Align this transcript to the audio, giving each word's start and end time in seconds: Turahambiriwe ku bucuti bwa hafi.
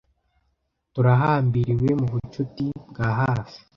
Turahambiriwe 0.93 1.89
ku 1.99 2.05
bucuti 2.13 2.65
bwa 2.89 3.07
hafi. 3.19 3.57